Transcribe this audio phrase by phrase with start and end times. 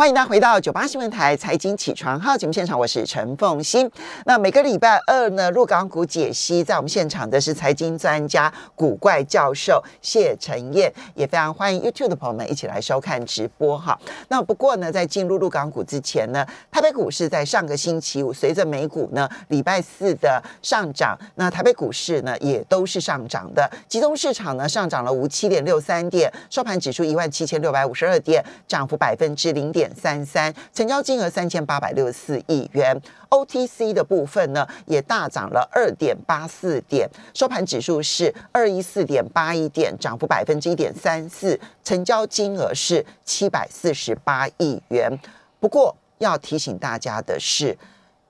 [0.00, 3.90] 欢迎大家回到九八新闻台财经起床号节目现场，我是陈凤欣。
[4.26, 13.98] 那每个礼拜二呢，入港股解析，在我们现场的是财经专家古怪教授谢晨燕，也非常欢迎 YouTube 的朋友们一起来收看直播哈。
[14.28, 29.87] 那不过呢，在进入入港股之前呢，台北股市在上个星期五随着美股呢礼拜四的上涨，那台北股市呢也都是上涨的，集中市场呢上涨了五七点六三点，收盘指数一万七千六百五十二点，涨幅百分之零点。
[29.94, 33.00] 三三，成交金额三千八百六十四亿元。
[33.30, 45.18] OTC 的部分呢，也大涨了二点八四点，收盘指数是二一四点八一点，涨幅百分之一点三四，成交金额是七百四十八亿元。
[45.60, 47.76] 不过要提醒大家的是，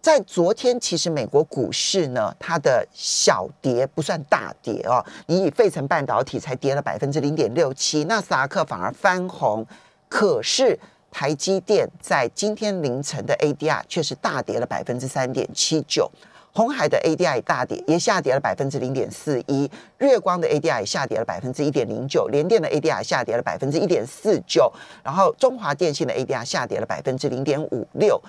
[0.02, 9.64] 在昨天其实美国股市呢，它的小跌不算大跌哦，你以费城半导体才跌了百分之零点六七，纳斯达克反而翻红，
[10.08, 10.76] 可是。
[11.10, 16.10] 台积电在今天凌晨的 ADR 却是大跌了百分之三点七九，
[16.52, 28.20] 红海的 ADR 大跌，也下跌了百分之零点四一，月光的 ADR 下跌了百分之一点零九，联电的 ADR 下跌了百分之一点四九，然后中华电信的 ADR 下跌了百分之零点五六。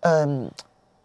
[0.00, 0.50] 嗯，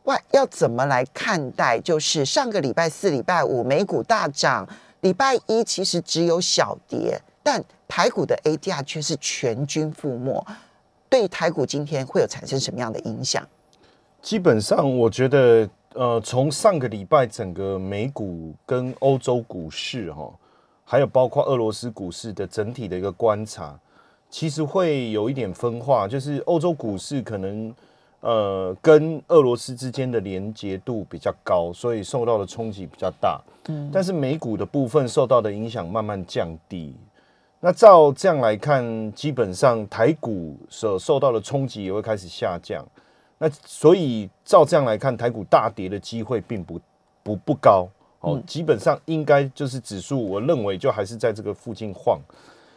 [0.03, 1.79] 外要怎么来看待？
[1.79, 4.67] 就是上个礼拜四、礼拜五美股大涨，
[5.01, 10.45] 礼拜一其实只有小跌，但台股的 ADR 却是全军覆没。
[11.09, 13.47] 对台股今天会有产生什么样的影响？
[14.21, 20.33] 基本上，我觉得，呃，从上个礼拜整个美股跟欧洲股市哈，
[20.83, 23.79] 还有包括俄罗斯股市的整体的一个观察，
[24.29, 27.73] 其实会有一点分化，就是欧洲股市可能
[28.21, 33.39] 呃跟俄罗斯之间的连接度比较高，所以受到的冲击比较大。
[33.67, 36.95] 嗯，但是美股的部分受到的影响慢慢降低。
[37.61, 42.85] 那照这样来看，基本上台股所受到的冲击也会开始下降。
[43.39, 46.79] 那所以照这样来看，台股大跌的机会并不
[47.23, 47.87] 不不高
[48.19, 48.39] 哦。
[48.45, 52.19] 基本上应该就是指数，我认为就还是在这个附近晃。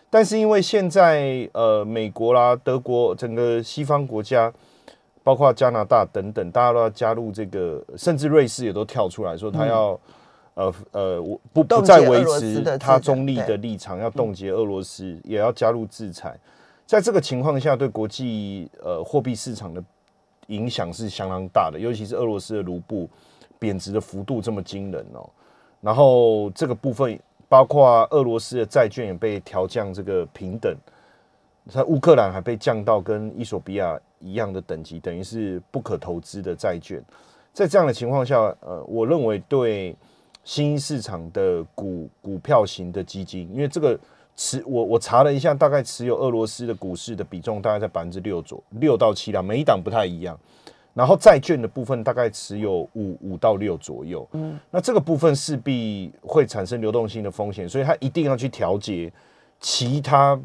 [0.08, 4.50] 但是因为现在呃美国啦、德国整个西方国家，
[5.22, 10.00] 包括加拿大等等，大家都要加入这个，甚至瑞士也都跳出来说他要。
[10.58, 16.36] 呃呃，我不不再维持他中立的立场，要冻结俄罗斯，也要加入制裁。
[16.84, 19.80] 在这个情况下，对国际呃货币市场的
[20.48, 23.08] 影响是相当大的，尤其是俄罗斯的卢布
[23.56, 25.30] 贬值的幅度这么惊人哦。
[25.80, 27.16] 然后这个部分
[27.48, 30.76] 包括俄罗斯的债券也被调降这个平等，
[31.68, 37.00] 在乌克兰还被降到跟伊索比亚一样的等级，等于是不可投资的债券。
[37.52, 39.94] 在这样的情况下，呃，我认为对。
[40.48, 44.00] 新兴市场的股股票型的基金，因为这个
[44.34, 50.40] 持我我查了一下，大概持有俄罗斯的股市的比重大概在百分之六左六到七档，每一档不太一样。
[50.94, 54.26] 然后债券的部分大概持有五五到六左右。
[54.32, 59.12] 嗯，那这个部分势必会产生流动性的风险，所以它一定要去调节
[59.60, 60.40] 其他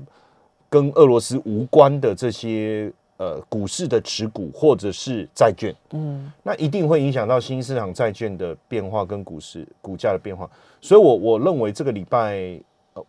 [0.70, 2.92] 跟俄罗斯无关的这些。
[3.24, 10.50] 呃，股市的持股或者是债券，嗯，那一定会影响到新兴市场债券的变化跟股市股价的变化，
[10.82, 12.60] 所以，我我认为这个礼拜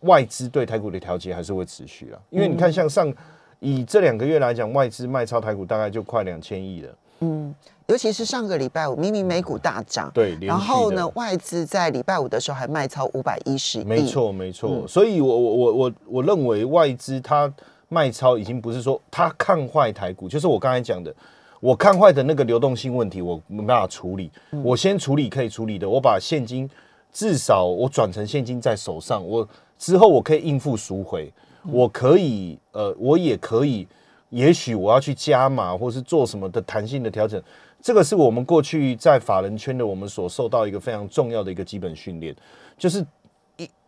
[0.01, 3.13] 外资对台股的调节还是会持续啊，因为你看，像上
[3.59, 7.53] 以这两个月来讲，外资卖超台股大概就快两千亿了，嗯，
[7.87, 17.53] 尤其是上个礼拜五，明明美股大涨，对，然后呢，外资在礼拜五的时候还卖超五百一十亿，没错没错，所以我我我我我认为外资它。
[17.89, 21.13] 卖超已经不是说他看坏台股，就是我刚才讲的，
[21.59, 24.29] 我看坏的那个流动性问题，我没办法处理。
[24.63, 26.69] 我先处理可以处理的，我把现金
[27.11, 29.47] 至少我转成现金在手上，我
[29.77, 31.31] 之后我可以应付赎回，
[31.71, 33.87] 我可以呃，我也可以，
[34.29, 37.41] 也许我要去加码或是做什么的弹性的调整。
[37.81, 42.35] 这个是我们过去在法人圈的我们所受到一个非常重要的一个基本训练，
[42.77, 43.05] 就是。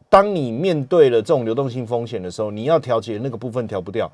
[0.09, 4.09] 当你面对了这种流动性风险的时候，你要调节那个部分调不掉，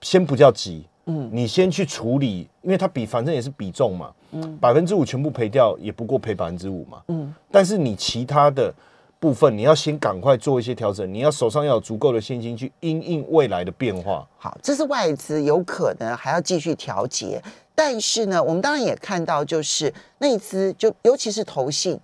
[0.00, 8.72] 先不叫急，嗯，你先去处理，因为它比反正也是比重嘛，嗯，百分之五全部赔掉也不过赔百分之五嘛，嗯，但是你其他的
[9.18, 14.24] 部分你要先赶快做一些调整，你要手上要有足够的现金去因应未来的变化。
[14.38, 17.42] 好，这是外资有可能还要继续调节，
[17.74, 21.98] 但是呢，我们当然也看到就是内资就尤其是投信。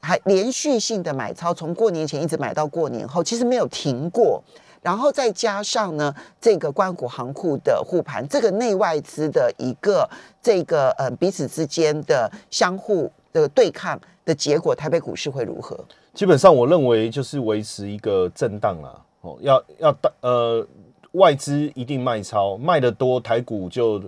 [0.00, 4.42] 还连续性的买超，从过年前一直买到过年后，其实没有停过。
[4.82, 10.08] 然后再加上呢，这个关谷行库的护盘，这个内外资的一个
[10.40, 15.78] 这个呃彼此之间的相互的对抗的结果，台北股市会如何？
[16.14, 18.98] 基本上我认为就是维持一个震荡啦。
[19.20, 20.66] 哦，要要大呃，
[21.12, 24.02] 外资一定卖超，卖的多台股就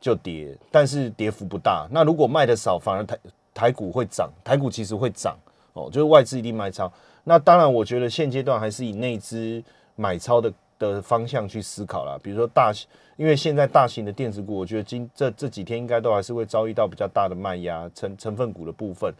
[0.00, 1.88] 就跌，但是跌幅不大。
[1.90, 3.18] 那如果卖的少，反而台
[3.54, 5.36] 台股会涨，台股其实会涨
[5.72, 6.90] 哦，就是外资一定卖超。
[7.24, 9.62] 那当然，我觉得现阶段还是以内资
[9.94, 12.18] 买超的的方向去思考啦。
[12.22, 12.72] 比如说大，
[13.16, 19.14] 因为现在大型的电子股，我觉得今这这几天应该都还是会遭遇到比较大的卖压，成成分股的部分。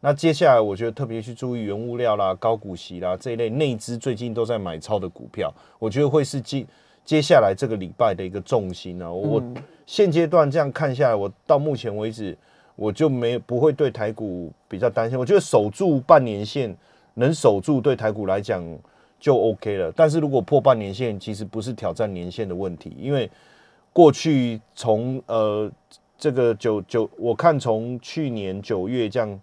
[0.00, 6.66] 那接下来，我觉得特别去注意原物料啦、高股息啦这一类内资最近都在买超的股票，我觉得会是接
[7.04, 9.10] 接下来这个礼拜的一个重心啊。
[9.10, 9.42] 我
[9.86, 12.36] 现阶段这样看下来，我到目前为止，
[12.76, 15.18] 我就没不会对台股比较担心。
[15.18, 16.76] 我觉得守住半年线。
[17.18, 18.62] 能守住对台股来讲
[19.18, 23.30] 就 OK 了，但是如果破半年线，其实不是挑战年线的问题，因为
[23.90, 25.72] 过去从呃
[26.18, 29.40] 这个九九，我看从去年九月这样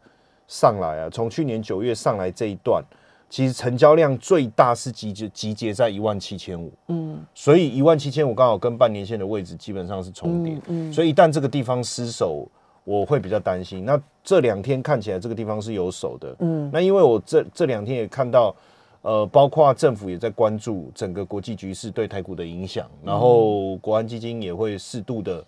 [0.48, 2.84] 上来啊，从去年九月上来这一段，
[3.28, 12.48] 其实成交量最大是集结集结在一万七千五，嗯，所以一万七千五刚好跟半年线的位置基本上是重叠，嗯，所以一旦这个地方失守。
[12.84, 13.86] 我会比较担心。
[13.86, 18.56] 那这两天看起来这个地方是有手的，嗯，那因为我这这两天也看到，
[19.02, 25.44] 呃，包括政府也在关注整个国际局势对台股的影响，然后国安基金也会适度的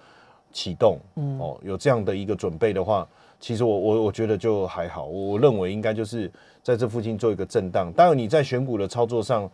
[0.51, 3.07] 启动，嗯，哦，有这样的一个准备的话，
[3.39, 5.05] 其实我我我觉得就还好。
[5.05, 6.31] 我认为应该就是
[6.63, 7.91] 在这附近做一个震荡。
[7.93, 9.49] 当然你在选股的操作上。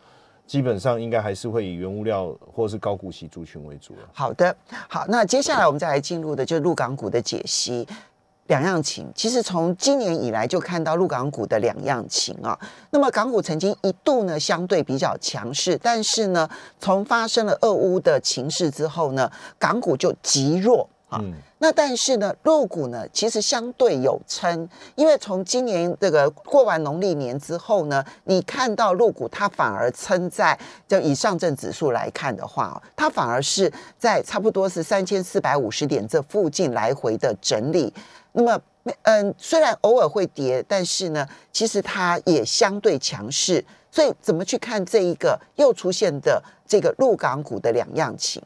[0.52, 4.54] 基本上应该还是会以原物料或是高股息族群为主好的，
[4.90, 7.88] 好，那接下来我们再来进入的就是陆港股的解析。
[8.48, 12.60] 两样情，其实从今年以来就看到陆港股的两样情啊。
[12.90, 20.90] 那么港股曾经一度呢相对比较强势，但是呢，从发生了俄乌的情势之后呢，港股就极弱。
[21.20, 37.94] 嗯，那但是呢，入股呢其实相对有撑，因为从今年这个过完农历年之后呢，你看到入股它反而撑在就以上证指数来看的话，它反而是在差不多是三千四百五十点这附近来回的整理。
[38.34, 38.60] 那么，
[39.04, 43.64] 嗯，虽然偶尔会跌，但是呢，其实它也相对强势。
[43.94, 48.42] 所以，怎么去看这一个又出现的这个入港股的两样情？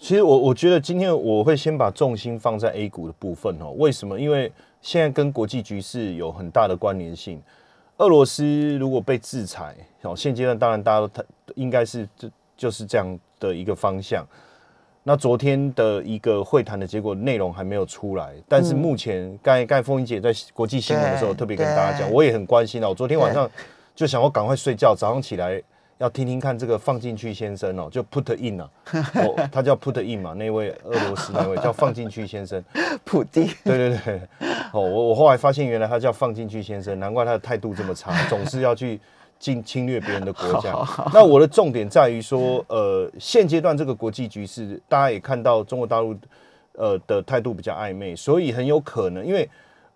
[0.00, 3.72] 其实我我觉得今天我会先把重心放在 A 股的部分哦。
[3.76, 4.18] 为什么？
[4.18, 4.50] 因为
[4.80, 7.40] 现在跟国际局势有很大的关联性。
[7.98, 11.22] 俄罗斯如果被制裁，哦，现阶段当然大家都
[11.54, 14.26] 应该是就就是这样的一个方向。
[15.02, 22.88] 那昨天的一个会谈的结果内容还没有出来，但是目前刚才刚才凤英姐在国际新闻的时候特别跟大家讲，我也很关心哦。
[22.88, 23.48] 我昨天晚上
[23.94, 25.62] 就想我赶快睡觉，早上起来。
[26.00, 28.70] 要听听看这个放进去先生哦，就 put in 啊，
[29.16, 32.62] 哦， 他叫 put in 嘛，那位俄罗斯那位叫放进去先生，
[33.04, 34.20] 普丁，对对对，
[34.72, 38.98] 哦，我我后来发现原来他叫放进去先生，难怪他的态度这么差，总是要去
[39.38, 40.74] 进侵略别人的国家。
[41.12, 46.16] 那我的重点在于说，呃，现阶段这个国际局势，大家也看到中国大陆
[46.76, 49.46] 呃的态度比较暧昧，所以很有可能，因为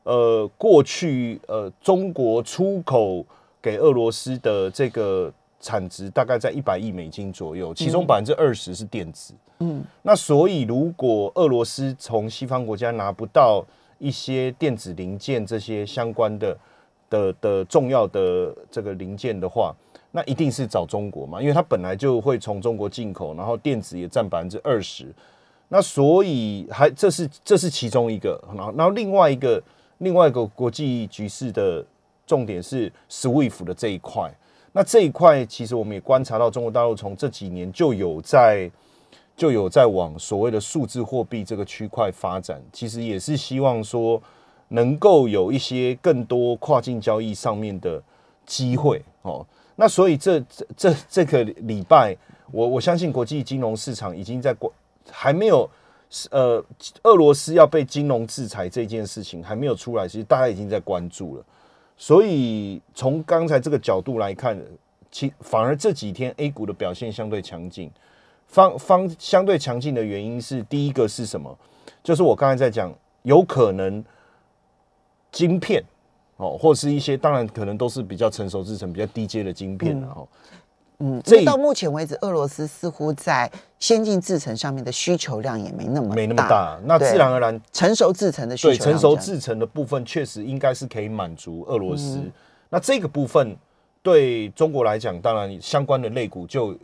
[0.02, 3.24] 呃过去呃中国出口
[3.62, 5.32] 给俄罗斯的这个。
[5.64, 9.32] 产值大概在一百亿美金左右，其中百分之二十是电子。
[9.60, 13.64] 嗯，那所以如果俄罗斯从西方国家拿不到
[13.98, 16.58] 一些电子零件这些相关的
[17.08, 19.74] 的的重要的这个零件的话，
[20.10, 25.06] 那一定是找中国嘛，因为它本来就会从中国进口，然后电子也占百分之二十。
[25.68, 29.62] 那所以还这是这是其中一个，然后然后另外一个
[29.98, 31.82] 另外一个国际局势的
[32.26, 34.30] 重点是 SWIFT 的这一块。
[34.76, 38.68] 那这一块其实我们也观察到，中国大陆从这几年就有在
[39.36, 44.20] 就有在往所谓的数字货币这个区块发展，其实也是希望说
[44.66, 48.02] 能够有一些更多跨境交易上面的
[48.44, 49.46] 机会哦。
[49.76, 52.16] 那所以这这这这个礼拜，
[52.50, 54.72] 我我相信国际金融市场已经在关
[55.08, 55.70] 还没有
[56.32, 56.64] 呃
[57.04, 61.44] 俄罗斯要被金融制裁这件事情还没有出来，其实大家已经在关注了。
[61.96, 64.60] 所以从刚才这个角度来看，
[65.10, 67.90] 其反而这几天 A 股的表现相对强劲。
[68.46, 71.56] 方方相对强劲的原因是，第一个是什么？
[72.02, 74.04] 就是我刚才在讲，有可能
[75.32, 75.82] 晶片
[76.36, 80.28] 哦，或是一些当然可能都是比较成熟制成、比较低阶的晶片然后。
[80.52, 80.58] 嗯，
[81.24, 92.20] 这到目前为止，俄罗斯似乎在先进制程上面的需求量也没那么没那么大，那自然而然成熟制程的需求，对成熟制程的部分确实应该是可以满足俄罗斯。
[92.70, 93.56] 那这个部分
[94.02, 96.76] 对中国来讲，当然相关的类股就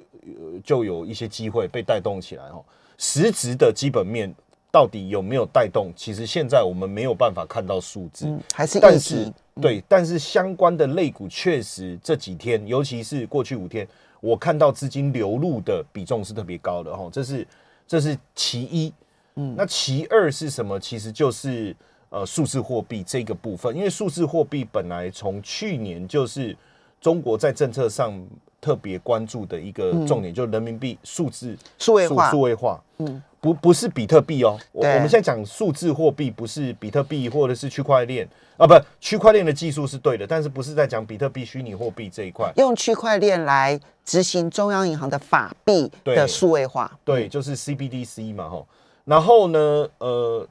[0.62, 2.64] 就有一些机会被带动起来哦。
[2.98, 4.32] 实质的基本面
[4.70, 5.92] 到底有没有带动？
[5.96, 13.86] 其实现在我们没有办法看到数字，还是但是对，但是相关的类股确实这几天，尤其是过去五天。
[14.20, 17.46] 我看到资金流入的比重是特别高的哈，这是
[17.86, 18.92] 这是其一。
[19.36, 20.78] 嗯，那其二是什么？
[20.78, 21.74] 其实就是
[22.10, 26.54] 呃数字货币这个部分，因为数字货币本来从去年就是
[27.00, 28.20] 中国在政策上
[28.60, 32.82] 特别关注的一个重点，就是人民币数字数位化，数位化。
[32.98, 38.28] 嗯，不不是比特币哦，我我们现在讲数字货币，不是比特币或者是区块链
[38.58, 48.62] 啊，不，区块链的技术是对的，但是不是在讲比特币虚拟货币这一块，用区块链来执行中央银行的法币的数位化，对，就是 CBDC 嘛，哈。
[49.06, 50.46] 然后呢，呃，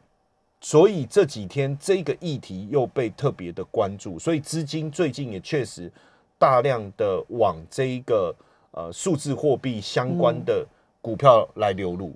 [0.60, 5.92] 所以这几天这个议题又被特别的关注，所以资金最近也确实
[6.40, 8.36] 大量的往这一个
[8.72, 10.66] 呃数字货币相关的
[11.02, 12.14] 股票来流入，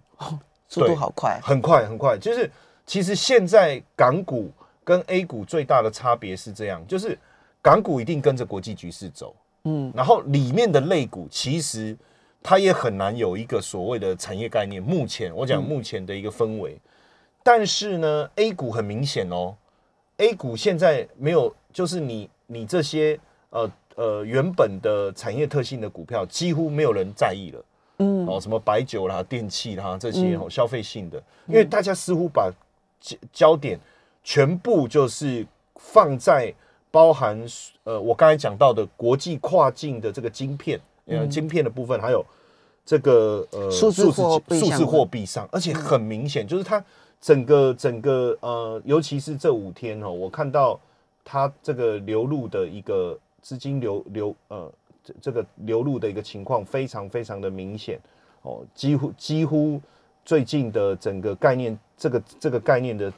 [0.70, 2.18] 速度好快，很快很快。
[2.18, 2.50] 就是
[2.86, 4.52] 其实现在港股
[4.84, 7.18] 跟 A 股最大的差别是这样，就是
[7.62, 11.98] 港股一定跟着国际局势走，嗯，然后里面的类股其实。
[12.46, 14.84] 它也很难有一个所谓的产业概念。
[14.84, 16.78] 目前我讲目前的一个氛围，
[17.42, 19.56] 但是呢，A 股很明显哦
[20.18, 23.18] ，A 股现在没有，就是你你这些
[23.52, 27.64] 呃呃原本的产业特性的股票，几乎没有人在意了。
[27.98, 32.52] 嗯，哦，什么白酒啦、电器啦这些哦消费性的，因为大家似乎把
[33.00, 33.80] 焦焦点
[34.24, 35.46] 全部就是
[35.76, 36.54] 放在
[36.92, 37.40] 包含
[37.84, 40.80] 呃我刚才讲到的国际跨境的这个晶片。
[41.06, 42.26] 呃，晶片的部分还有
[42.86, 46.82] 这个呃数字货数字货币上，而且很明显，就是它
[47.20, 50.80] 整个整个呃，尤其是这五天哦，我看到
[51.26, 54.72] 它这个流入的一个资金流流呃
[55.04, 58.00] 这这个流入的一个情况非常非常的明显
[58.44, 59.82] 哦，几乎几乎
[60.24, 63.12] 最近的整个概念这个这个概念的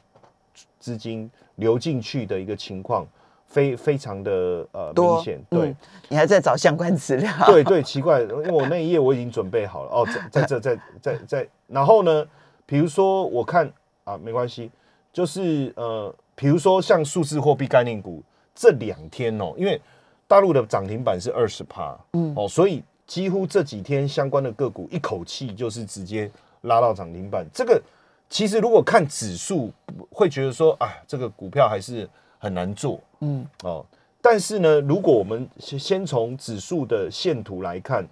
[0.78, 3.06] 资金流进去的一个情况。
[3.48, 5.74] 非非常的呃明显，对，
[6.08, 7.32] 你还在找相关资料？
[7.46, 12.26] 对对，奇怪，因为我那一页我已经准备好了哦，在在这在在在，然后呢，
[12.66, 14.68] 比如说我看啊，没关系，
[15.12, 18.20] 就是呃，比如说像数字货币概念股
[18.52, 19.80] 这两天哦，因为
[20.26, 26.30] 大陆的涨停板是二十趴，嗯哦，所以几乎这几天相关的个股一口气就是直接
[26.62, 27.46] 拉到涨停板。
[27.52, 27.80] 这个
[28.28, 29.72] 其实如果看指数，
[30.10, 32.08] 会觉得说啊，这个股票还是。
[32.38, 33.84] 很难做，嗯哦，
[34.20, 38.06] 但是呢，如果我们先先从指数的线图来看，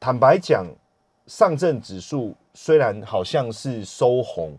[0.00, 0.66] 坦白讲，
[1.26, 4.56] 上证指数虽然好像是收红，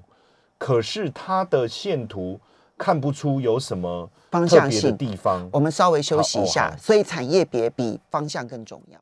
[0.60, 2.40] 可是它的线图
[2.82, 5.48] 看不出有什么方向性的地方。
[5.54, 9.00] 我们稍微休息一下，所以产业别比方向更重要。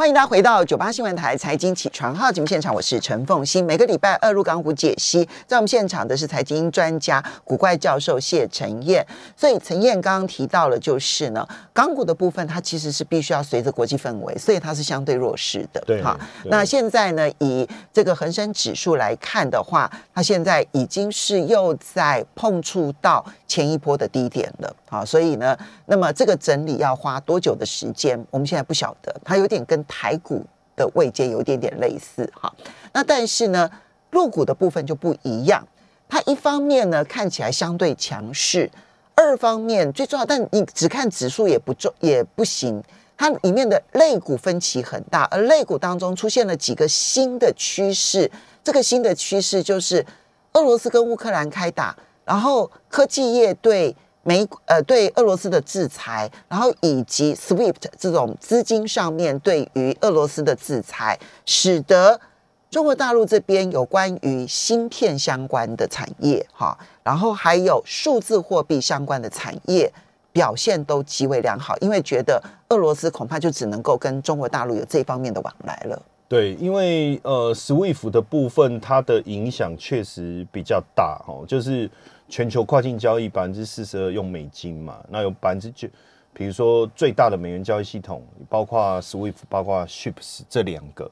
[0.00, 3.64] 欢迎大家回到九八新闻台财经起床号节目现场，我是陈凤欣。
[3.64, 9.04] 每个礼拜二入港股解析，在我们现场的是财经专家古怪教授谢晨燕。
[9.36, 15.82] 所以陈燕刚刚提到了，就是呢，港股的部分它其实是必须要随着国际氛围，所以它是相对弱势的。
[15.84, 24.72] 对，哈，那现在呢，以这个恒生指数来看的话，它现在已经是又在碰触到前一波的低点了。
[24.90, 25.54] 好，所以呢，
[25.84, 28.18] 那么这个整理要花多久的时间？
[28.30, 30.42] 我们现在不晓得，它有点跟台股
[30.74, 32.26] 的位阶有一点点类似。
[32.34, 32.50] 哈，
[32.94, 33.70] 那但是呢，
[34.10, 35.62] 入股的部分就不一样。
[36.08, 38.70] 它一方面呢看起来相对强势，
[39.14, 42.82] 二方面最重要，但你只看指数也不重也不行。
[43.14, 48.30] 它里面的类股分歧很大，而类股当中出现了几个新的趋势。
[48.64, 50.06] 这个新的趋势就是
[50.54, 53.94] 俄罗斯跟乌克兰开打，然后科技业对。
[54.28, 62.20] 美呃对俄罗斯的制裁，然后以及 SWIFT 这种资金上面对于俄罗斯的制裁，使得
[62.68, 69.90] 中国大陆这边有关于芯片相关的产业哈，然后还有数字货币相关的产业
[70.30, 76.02] 表现都极为良好，因为觉得俄罗斯恐怕就只能够跟中国大陆有这方面的往来了。
[76.28, 81.90] 对，因为呃 SWIFT 的部分它的影响确实比较大哦，就是。
[82.28, 85.88] 全球跨境交易百分之四十二用美金嘛，那有百分之九，
[86.32, 91.10] 比如说最大的美元交易系统，包括 SWIFT，包括 Ships 这两个，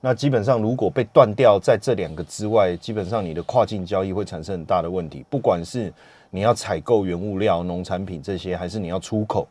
[0.00, 5.24] 那基本上如果被断掉，在这两个之外，基本上你的跨境交易会产生很大的问题。
[5.28, 5.92] 不管是
[6.30, 9.46] 你要采购原物料、农产品这些，还是你要出口，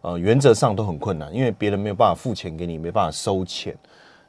[0.00, 3.76] 呃，原则上都很困难，因为别人没有办法付钱给你，没办法收钱。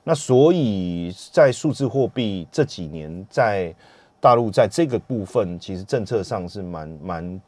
[0.03, 3.73] 那所以在数字货币这几年在
[4.19, 7.41] 大陆在这个部分，其实政策上是蛮蛮，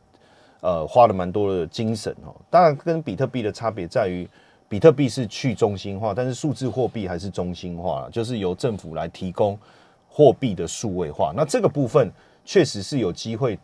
[0.62, 2.36] 呃，花了蛮多的精神哦。
[2.50, 4.28] 当然，跟比特币的差别在于，
[4.68, 9.58] 比特币是去中心化，但是数字货币还是中心化，就是由政府来提供
[10.08, 11.34] 货币的数位化。
[11.36, 12.12] 那这个部分
[12.46, 13.58] 确实是有机会，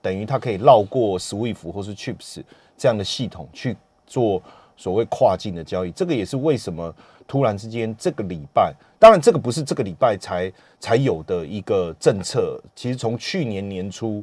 [0.00, 2.42] 等于它可以绕过 SWIFT 或是 Chips
[2.76, 4.40] 这样的系统去做
[4.76, 5.90] 所谓跨境的交易。
[5.90, 6.94] 这个也是为什么
[7.26, 14.22] 突然之间这个礼拜，当然这个不是这个礼拜才才有的一个政策，其实从去年年初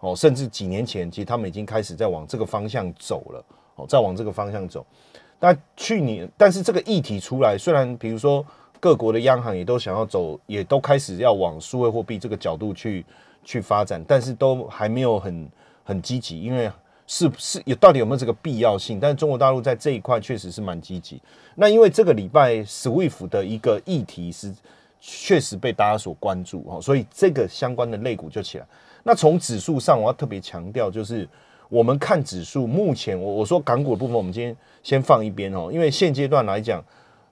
[0.00, 3.44] 哦，甚至几年前，其实他们已经开始在往这个方向走了
[3.76, 4.84] 哦，在往这个方向走。
[5.38, 8.44] 那去年，但是这个议题出来，虽然比如说
[8.78, 13.04] 各国的央行也都想要走，也都开始要往数位货币这个角度去
[13.44, 15.50] 去发展，但是都还没有很
[15.84, 16.70] 很积极，因为
[17.10, 19.00] 是是有到底有没有这个必要性？
[19.00, 21.20] 但是中国大陆在这一块确实是蛮积极。
[21.56, 24.54] 那因为这个礼拜 SWIFT 的一个议题是
[25.00, 28.66] 确实被大家所关注哦，所以这个相关的类股就起来。
[29.02, 31.28] 那从指数上，我要特别强调就是。
[31.70, 36.84] 我们看指数，目前我我说港股的部分，我们今天先放一边哦，因为现阶段来讲，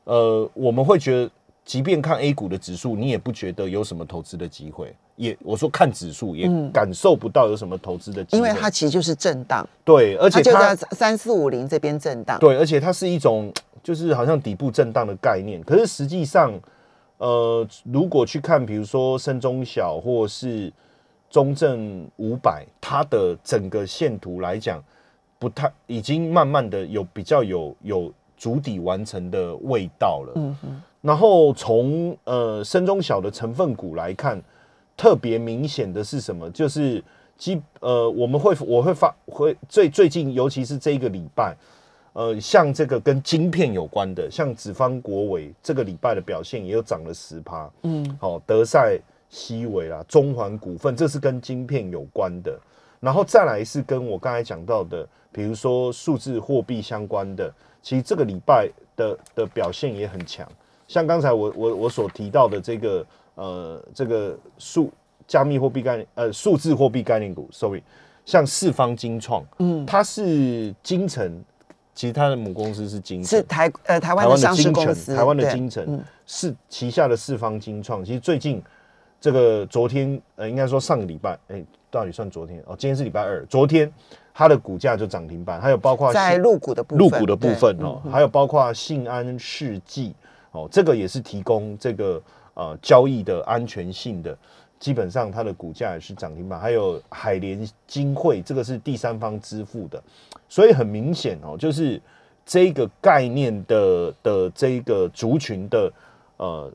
[0.05, 1.31] 呃，我们会觉得，
[1.65, 16.59] 即便看 A 股的指数，你也不觉得有什么投资的机会，也我说看指数也感受不到有什么投资的机会，因为它其实就是震荡，对，而且它三四五零这边震荡，对，而且它是一种就是好像底部震荡的概念，可是实际上，
[17.19, 20.73] 呃，如果去看，比如说深中小或是。
[21.31, 24.83] 中证五百，它的整个线图来讲，
[25.39, 30.33] 不太已经慢慢的有比较有有主底完成的味道了。
[30.37, 30.83] 嗯哼。
[31.03, 34.41] 然后从呃深中小的成分股来看，
[34.99, 36.51] 特别明显的是什么？
[36.51, 37.03] 就是
[37.39, 41.57] 基呃我们会我会发会最最近，尤其是这一个礼拜，
[42.13, 47.71] 呃像这个跟晶片有关的，像紫方国伟这个礼拜的表现也有涨了十趴。
[47.85, 48.19] 嗯。
[48.21, 48.99] 好，德赛。
[49.31, 52.59] 西维啦，中环股份，这是跟晶片有关的，
[52.99, 57.53] 然后再来是跟我刚才讲到的，比如说数字货币相关的，
[57.83, 60.51] 其实这个礼拜的的表现也很强，
[60.87, 63.05] 像刚才我我我所提到的这个
[63.39, 64.93] 呃这个数
[65.27, 67.83] 加密货币概念呃数字货币概念股，sorry，
[68.25, 71.43] 像四方金创，嗯，它是金城，
[71.95, 78.63] 其实它的母公司是金是台呃台湾的上市公司，台湾的金城是旗下的四方金创，其实最近。
[79.21, 82.77] 这个昨天呃，应该说上个礼拜，哎，到底算昨天哦？
[82.79, 83.93] 今天是礼拜二，昨天
[84.33, 90.15] 它的股价就涨停板，还有包括在入股的部入股的部分哦，还有包括信安世纪
[90.53, 92.23] 哦，这个也是提供这个
[92.59, 94.37] 呃交易的安全性的，
[94.79, 100.03] 基本上它的股价也是涨停板，还有海联金汇，这个是第三方支付的，
[100.49, 101.99] 所以很明显哦，就是
[102.45, 105.91] 这个概念的的这个族群的
[106.37, 106.71] 呃。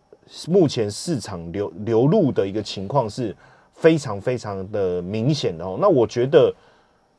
[0.48, 3.36] 目前市场流流入的一个情况是
[3.74, 5.78] 非常非常的明显的哦。
[5.82, 6.52] 那我觉得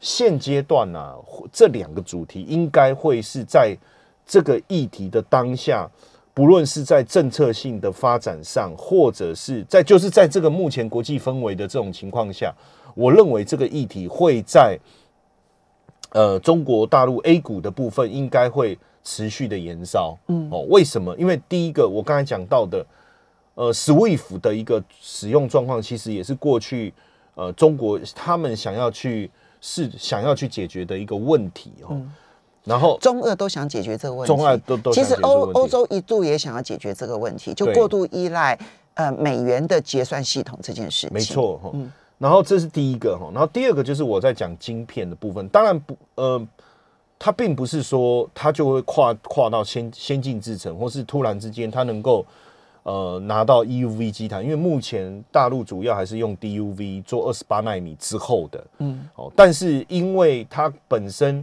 [0.00, 1.14] 现阶段呢，
[1.52, 3.76] 这两个主题应该会是在
[4.24, 5.86] 这个议题的当下，
[6.34, 12.52] 不论是在政策性的发展上，或者是在就是在这个目前国际氛围的这种情况下，
[12.94, 14.78] 我认为这个议题会在
[16.10, 20.18] 呃中国大陆 A 股的部分应该会持续的延烧。
[20.26, 21.16] 嗯，哦，为什么？
[21.16, 22.84] 因为第一个我刚才讲到的。
[23.56, 26.92] 呃，SWIFT 的一个使用状况，其实也是过去
[27.36, 32.02] 呃中国他们想要去是想要去解决的一个问题哦。
[32.64, 38.58] 然后中俄都想解决这个问题，中俄都都其实欧欧洲一度也想要解决这个问题，就过度依赖
[38.94, 41.10] 呃美元的结算系统这件事情。
[41.12, 41.72] 没错哈。
[42.18, 46.40] 然后这是第一个哈，然后第二个就是我在讲晶片的部分，当然不呃，
[47.18, 52.24] 它并不是说它就会跨跨到先先进制程，或是突然之间它能够。
[52.84, 61.42] 呃，拿到 EUV 基台，因为目前大陆主要还是用 DUV 做二十八纳米之后的，嗯，哦，但是因为它本身，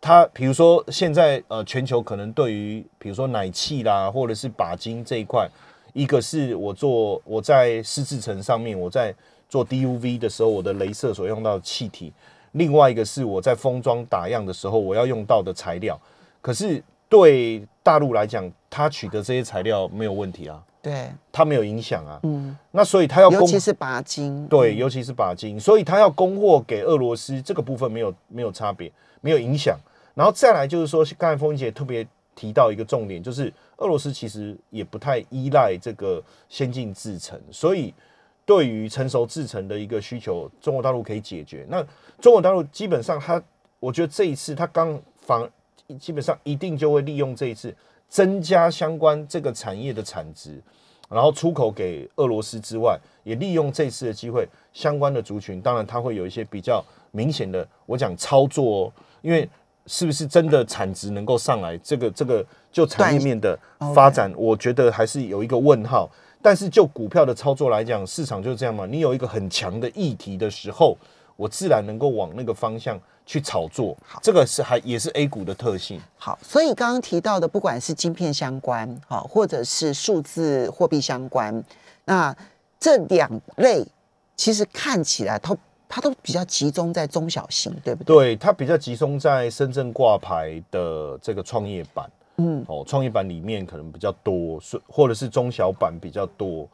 [0.00, 5.48] 它比如说现在呃，全球可能对于比如说奶气啦，或者是钯金这一块，
[5.92, 9.14] 一个是我做我在湿制层上面，我在
[9.48, 12.12] 做 DUV 的时候，我的镭射所用到的气体，
[12.52, 16.00] 另外一个是我在封装打样的时候我要用到的材料，
[16.40, 16.82] 可是。
[17.10, 29.76] 对大陆来讲，它取得这些材料没有问题啊，对，它没有影响啊，嗯，那所以它要，尤其是钯金，对，尤其是钯金，所以它要供货给俄罗斯，这个部分没有没有差别，没有影响。
[30.14, 37.94] 然后再来就是说，刚才风姐特别提到一个重点，就是俄罗斯其实也不太依赖这个先进制程，所以
[38.44, 41.66] 对于成熟制程的一个需求，中国大陆可以解决。
[41.68, 41.84] 那
[42.20, 43.42] 中国大陆基本上，他
[43.78, 45.50] 我觉得这一次他刚反。
[45.98, 47.74] 基本上一定就会利用这一次
[48.08, 50.62] 增加相关这个产业的产值，
[51.08, 59.50] 然后出口给俄罗斯之外，也利用这次的机会，相关的族群，当然它会有一些比较明显的，我讲操作哦，因为
[59.86, 63.58] 是不是真的产值能够上来，这个这个就产业面的
[63.94, 66.08] 发展，我觉得还是有一个问号。
[66.42, 70.96] 但是就股票的操作来讲，市场就是这样嘛，你有一个很强的议题的时候。
[71.36, 73.96] 我自然能够往那个方向去炒作。
[74.20, 75.98] 这个是还也是 A 股的特性。
[76.18, 81.64] 好，所以刚刚提到的，不管是晶片相关，好，或者是数字货币相关，
[82.04, 82.36] 那
[82.78, 83.86] 这两类
[84.36, 85.56] 其实看起来它
[85.92, 88.16] 它都比较集中在中小型，对不对？
[88.16, 92.08] 对，它比较集中在深圳挂牌的这个创业板。
[92.36, 96.66] 嗯，哦，创业板里面可能比较多，是或者是中小板比较多。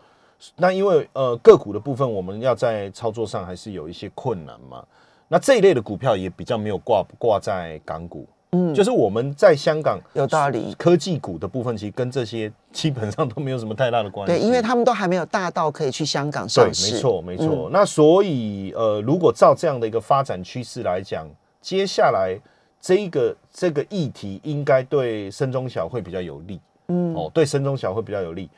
[0.54, 4.84] 那因为呃个股的部分，我们要在操作上还是有一些困难嘛。
[5.28, 8.28] 那这一类的股票也比较没有挂挂在港股。
[8.56, 14.32] 嗯，就是我们在香港有道理，科技股的部分其实跟这些基本上都没有什么太大的关系。
[14.32, 16.94] 对，因为他们都还没有大到可以去香港上市。
[16.94, 17.68] 没错，没错。
[17.72, 21.28] 那所以呃，如果照这样的一个发展趋势来讲，
[21.60, 22.38] 接下来。
[22.78, 28.48] 这一个这个议题应该对深中小会比较有利，嗯，哦，对深中小会比较有利，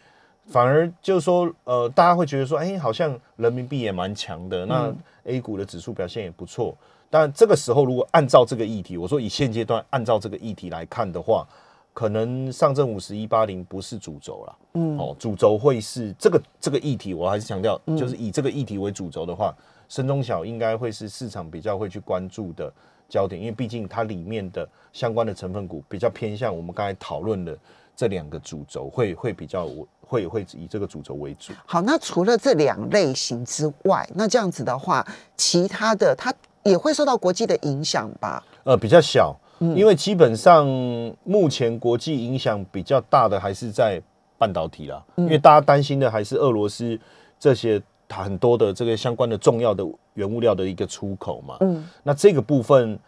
[0.48, 4.92] 反而就是说，呃，大家会觉得说，哎，好像人民币也蛮强的，那
[5.24, 6.76] A 股的指数表现也不错。
[7.10, 11.46] 但这个时候，如果按照这个议题，我说以现阶段按照这个议题来看的话，
[11.92, 19.54] 可能上证五十一八零不是主轴了，嗯，哦，主轴会是这个这个议题，我还是强调，就是以这个议题为主轴的话，
[19.88, 22.72] 深中小应该会是市场比较会去关注的。
[23.08, 27.56] 焦点，因为毕竟它里面的相关的成分股比较偏向我们刚才讨论的
[27.96, 29.66] 这两个主轴，会会比较
[30.02, 31.54] 会会以这个主轴为主。
[31.64, 35.02] 好，那除了这两类型之外，那这样子的话，
[35.38, 36.30] 其他的它
[36.68, 38.44] 也会受到国际的影响吧？
[38.64, 40.66] 呃，比较小，因为基本上
[41.24, 44.00] 目前国际影响比较大的还是在
[44.36, 46.98] 半导体啦，因为大家担心的还是俄罗斯
[47.40, 47.82] 这些。
[48.10, 52.98] 很多的这个相关的重要的原物料的一个出口嘛，嗯，那这个部分，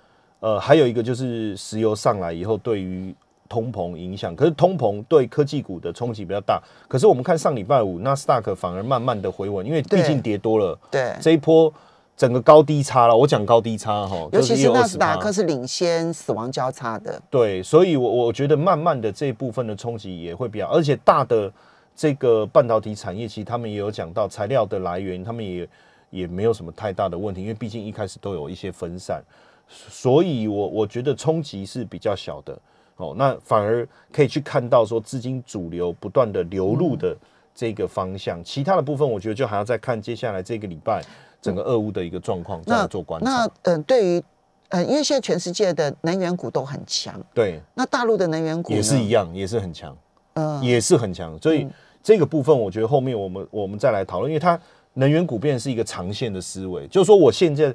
[0.40, 3.14] 呃，还有一个就是石油上来以后对于
[3.48, 6.62] 通膨影响，可是通膨对科技股的冲击比较大。
[6.86, 11.72] 可是我们看上礼拜五纳斯达克反而慢慢的回稳，因为毕竟跌多了，对这一波
[12.20, 13.16] 整个高低差了。
[13.16, 21.50] 我讲高低差哈，尤其是纳斯达克是领先死亡交叉的，对，所以我我觉得慢慢的这一部分的冲击也会比较，而且大的。
[21.96, 25.68] 这个半导体产业，其实他们也有讲到材料的来源，他们也
[26.08, 29.22] 也没有什么太大的问题，因为毕竟一开始都有一些分散，
[29.68, 32.58] 所以我我觉得冲击是比较小的
[32.96, 33.14] 哦。
[33.18, 37.14] 那反而可以去看到说资金主流不断的流入的
[37.54, 41.04] 这个方向，其他的部分我觉得就还要再看接下来这个礼拜
[41.40, 43.30] 整个俄乌的一个状况再做观察。
[43.30, 44.22] 那嗯，对于
[44.68, 49.96] 呃，因为现在全世界的能源股都很强，对，那大陆的能源股也是一样，也是很强，
[50.34, 51.68] 嗯，也是很强，所以。
[52.02, 54.58] 这个部分，我觉得后面我们我们再来讨论，因为它
[54.94, 57.74] 能源股变是一个长线的思维，就是说我现在。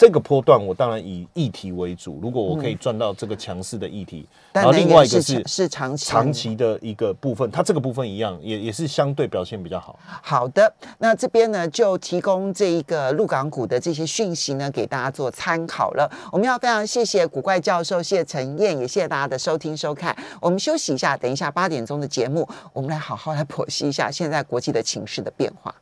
[0.00, 2.18] 这个波段，我当然以议题为主。
[2.22, 9.98] 如果我可以赚到这个强势的议题，然后另外一个是是长期长期的一个部分，它这个部分一样，也也是相对表现比较好。
[10.22, 16.10] 好的，那这边呢就提供这一个陆港股的这些讯息呢，给大家做参考了。
[16.32, 20.16] 我们要非常谢谢古怪教授谢陈燕，也谢谢大家的收听收看。
[20.40, 25.74] 我们休息一下，等一下八点钟的节目，我们来好好来剖析一下现在国际的情势的变化。